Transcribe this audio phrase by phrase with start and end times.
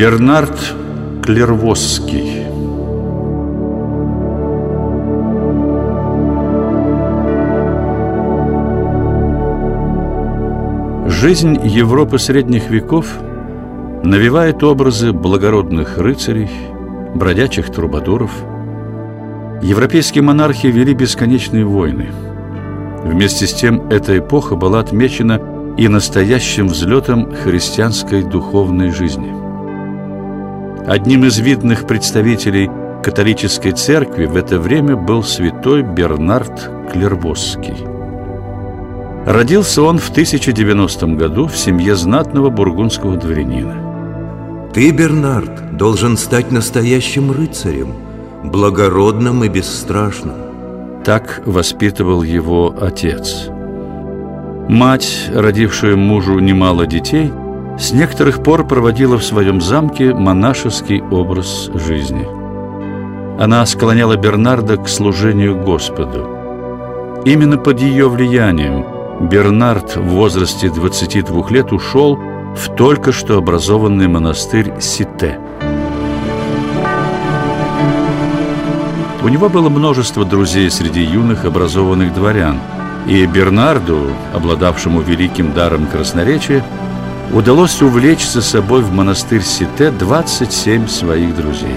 [0.00, 0.58] Бернард
[1.22, 2.46] Клервосский
[11.06, 13.08] Жизнь Европы средних веков
[14.02, 16.48] навевает образы благородных рыцарей,
[17.14, 18.30] бродячих трубадуров.
[19.60, 22.08] Европейские монархи вели бесконечные войны.
[23.04, 25.42] Вместе с тем эта эпоха была отмечена
[25.76, 29.39] и настоящим взлетом христианской духовной жизни.
[30.86, 32.70] Одним из видных представителей
[33.02, 37.76] католической церкви в это время был святой Бернард Клервосский.
[39.26, 44.70] Родился он в 1090 году в семье знатного бургундского дворянина.
[44.72, 47.94] Ты, Бернард, должен стать настоящим рыцарем,
[48.44, 51.02] благородным и бесстрашным.
[51.04, 53.48] Так воспитывал его отец.
[54.68, 57.30] Мать, родившая мужу немало детей,
[57.80, 62.28] с некоторых пор проводила в своем замке монашеский образ жизни.
[63.42, 66.28] Она склоняла Бернарда к служению Господу.
[67.24, 68.84] Именно под ее влиянием–
[69.20, 72.18] Бернард в возрасте 22 лет ушел
[72.56, 75.38] в только что образованный монастырь Сите.
[79.22, 82.58] У него было множество друзей среди юных образованных дворян,
[83.06, 86.64] и Бернарду, обладавшему великим даром красноречия,
[87.32, 91.76] удалось увлечь за собой в монастырь Сите 27 своих друзей,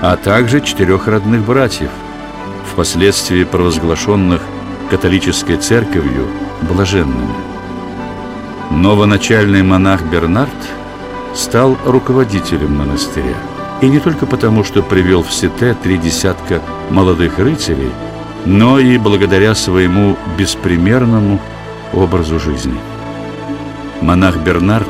[0.00, 1.90] а также четырех родных братьев,
[2.72, 4.40] впоследствии провозглашенных
[4.90, 6.26] католической церковью
[6.62, 7.34] блаженными.
[8.70, 10.50] Новоначальный монах Бернард
[11.34, 13.36] стал руководителем монастыря.
[13.80, 17.90] И не только потому, что привел в Сите три десятка молодых рыцарей,
[18.44, 21.40] но и благодаря своему беспримерному
[21.92, 22.78] образу жизни.
[24.02, 24.88] Монах Бернард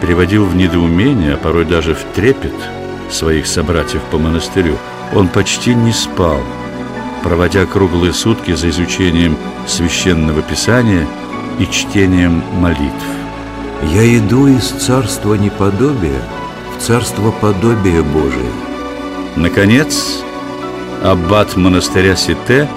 [0.00, 2.54] приводил в недоумение, а порой даже в трепет
[3.10, 4.76] своих собратьев по монастырю.
[5.14, 6.40] Он почти не спал–
[7.26, 9.36] проводя круглые сутки за изучением
[9.66, 11.08] священного писания
[11.58, 13.04] и чтением молитв.
[13.82, 16.22] «Я иду из царства неподобия
[16.76, 18.52] в царство подобия Божие».
[19.34, 20.22] Наконец,
[21.02, 22.68] аббат монастыря Сите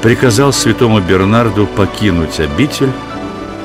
[0.00, 2.92] приказал святому Бернарду покинуть обитель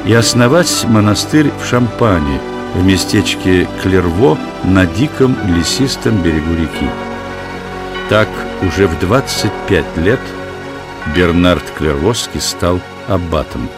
[0.05, 2.39] и основать монастырь в Шампане,
[2.75, 6.89] в местечке Клерво на диком лесистом берегу реки.
[8.09, 8.27] Так
[8.61, 10.19] уже в 25 лет
[11.15, 13.69] Бернард Клервосский стал аббатом.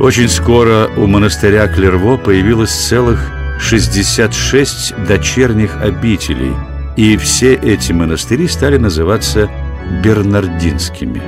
[0.00, 6.52] Очень скоро у монастыря Клерво появилось целых 66 дочерних обителей,
[6.96, 9.48] и все эти монастыри стали называться
[10.02, 11.22] бернардинскими.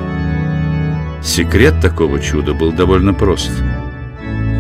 [1.22, 3.50] Секрет такого чуда был довольно прост.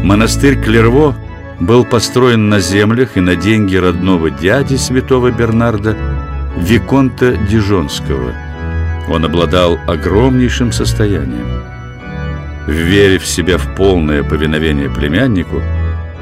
[0.02, 1.14] Монастырь Клерво–
[1.60, 5.96] был построен на землях и на деньги родного дяди святого Бернарда,
[6.56, 8.32] Виконта Дижонского.
[9.08, 11.62] Он обладал огромнейшим состоянием.
[12.66, 15.62] Верив в себя в полное повиновение племяннику,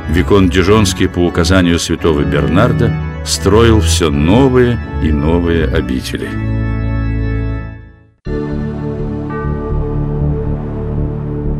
[0.08, 2.94] Виконт Дижонский по указанию святого Бернарда
[3.24, 6.55] строил все новые и новые обители.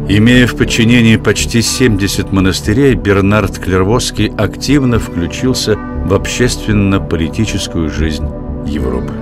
[0.09, 8.25] Имея в подчинении почти 70 монастырей, Бернард Клервосский активно включился в общественно-политическую жизнь
[8.67, 9.13] Европы.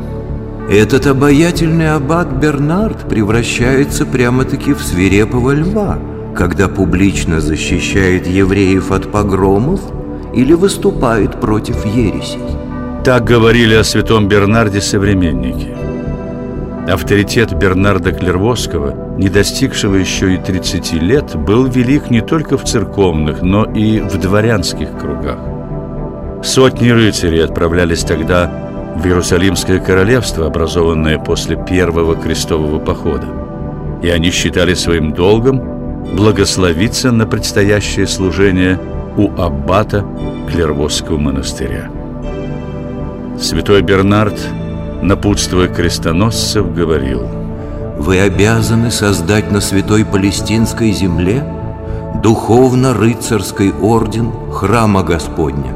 [0.70, 5.98] Этот обаятельный аббат Бернард превращается прямо-таки в свирепого льва,
[6.36, 9.80] когда публично защищает евреев от погромов
[10.34, 12.42] или выступает против ересей.
[13.04, 15.68] Так говорили о святом Бернарде современники–
[16.86, 23.40] Авторитет Бернарда Клервосского, не достигшего еще и 30 лет, был велик не только в церковных,
[23.40, 25.38] но и в дворянских кругах.
[26.44, 33.28] Сотни рыцарей отправлялись тогда в Иерусалимское королевство, образованное после первого крестового похода.
[34.02, 35.62] И они считали своим долгом
[36.14, 38.78] благословиться на предстоящее служение
[39.16, 40.04] у аббата
[40.50, 41.90] Клервосского монастыря.
[43.40, 44.38] Святой Бернард–
[45.04, 47.22] напутствуя крестоносцев, говорил
[47.98, 51.44] «Вы обязаны создать на святой палестинской земле
[52.22, 55.74] духовно-рыцарский орден храма Господня».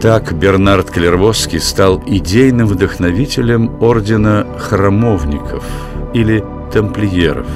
[0.00, 5.64] Так Бернард Клервосский стал идейным вдохновителем ордена храмовников
[6.12, 7.46] или тамплиеров.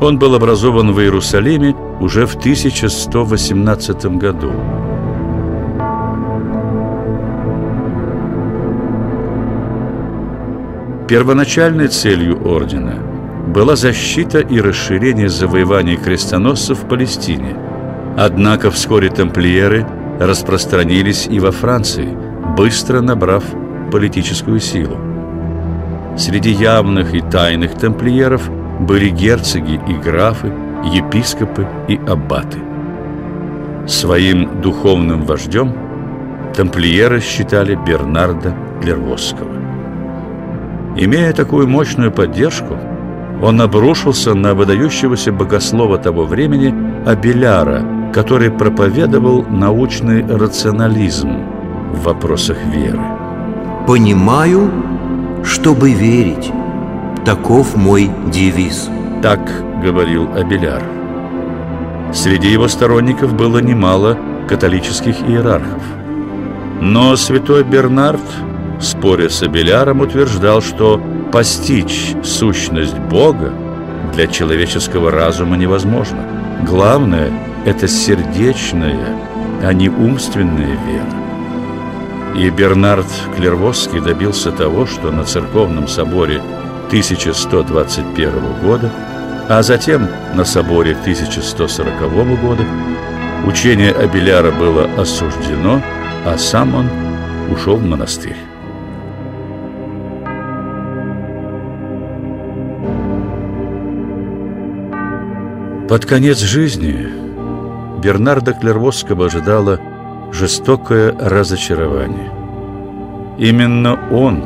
[0.00, 4.50] Он был образован в Иерусалиме уже в 1118 году.
[11.10, 12.94] Первоначальной целью ордена
[13.48, 17.56] была защита и расширение завоеваний крестоносцев в Палестине.
[18.16, 19.84] Однако вскоре тамплиеры
[20.20, 22.16] распространились и во Франции,
[22.56, 23.42] быстро набрав
[23.90, 24.96] политическую силу.
[26.16, 28.48] Среди явных и тайных тамплиеров
[28.78, 30.52] были герцоги и графы,
[30.84, 32.58] епископы и аббаты.
[33.88, 35.74] Своим духовным вождем
[36.54, 39.69] тамплиеры считали Бернарда Клервосского.
[40.96, 42.76] Имея такую мощную поддержку,
[43.42, 46.74] он обрушился на выдающегося богослова того времени
[47.06, 51.30] Абеляра, который проповедовал научный рационализм
[51.92, 53.00] в вопросах веры.
[53.86, 54.70] «Понимаю,
[55.42, 56.52] чтобы верить.
[57.24, 58.90] Таков мой девиз».
[59.22, 59.40] Так
[59.82, 60.82] говорил Абеляр.
[62.12, 65.82] Среди его сторонников было немало католических иерархов.
[66.80, 68.20] Но святой Бернард,
[68.80, 71.00] споря с Абеляром, утверждал, что
[71.32, 73.52] постичь сущность Бога
[74.14, 76.24] для человеческого разума невозможно.
[76.66, 77.30] Главное–
[77.64, 79.16] это сердечная,
[79.62, 81.20] а не умственная вера.
[82.36, 83.06] И Бернард
[83.36, 86.40] Клервосский добился того, что на церковном соборе
[86.88, 88.90] 1121 года,
[89.48, 92.64] а затем на соборе 1140 года
[93.46, 95.82] учение Абеляра было осуждено,
[96.24, 96.88] а сам он
[97.50, 98.49] ушел в монастырь.
[105.90, 107.06] Под конец жизни
[108.00, 109.80] Бернарда Клервосского ожидало
[110.30, 112.30] жестокое разочарование.
[113.38, 114.44] Именно он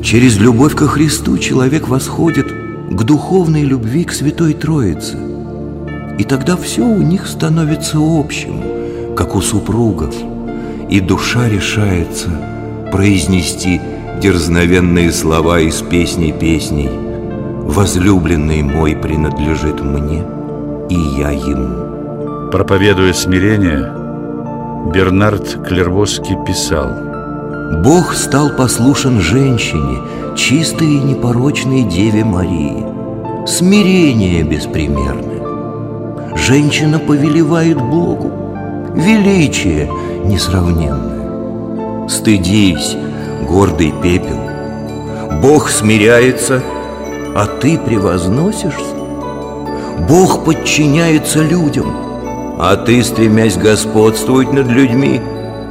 [0.00, 2.46] Через любовь ко Христу человек восходит
[2.90, 5.18] к духовной любви к Святой Троице.
[6.18, 8.60] И тогда все у них становится общим,
[9.16, 10.14] как у супругов,
[10.88, 12.30] и душа решается
[12.92, 13.80] произнести
[14.22, 16.90] дерзновенные слова из песней песней
[17.64, 20.22] «Возлюбленный мой принадлежит мне,
[20.88, 22.50] и я ему».
[22.52, 23.92] Проповедуя смирение–
[24.92, 26.90] Бернард Клервоский писал
[27.82, 32.84] Бог стал послушен женщине, чистой и непорочной Деве Марии.
[33.46, 38.30] Смирение беспримерное Женщина повелевает Богу.
[38.94, 39.90] Величие
[40.24, 42.06] несравненное.
[42.08, 42.94] Стыдись,
[43.48, 44.38] гордый пепел.
[45.40, 46.62] Бог смиряется,
[47.34, 48.94] а ты превозносишься.
[50.06, 51.96] Бог подчиняется людям–
[52.58, 55.20] а ты, стремясь господствовать над людьми,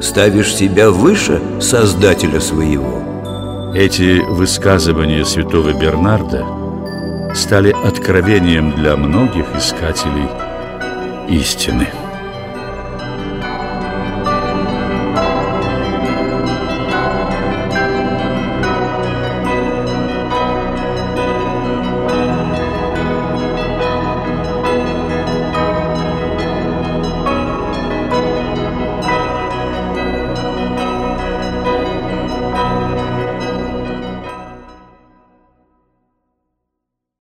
[0.02, 3.72] ставишь себя выше Создателя своего.
[3.74, 6.46] Эти высказывания святого Бернарда
[7.34, 10.30] стали откровением для многих искателей
[11.30, 11.88] истины.